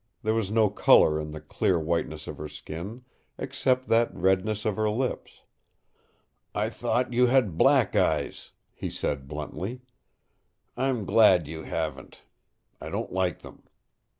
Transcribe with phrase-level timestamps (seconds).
[0.23, 3.03] There was no color in the clear whiteness of her skin,
[3.37, 5.43] except that redness of her lips.
[6.55, 9.81] "I thought you had black eyes," he said bluntly.
[10.75, 12.23] "I'm glad you haven't.
[12.81, 13.61] I don't like them.